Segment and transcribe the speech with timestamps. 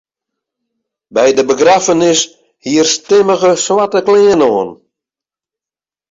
[1.17, 2.21] By de begraffenis
[2.67, 4.69] hie er stimmige swarte klean oan.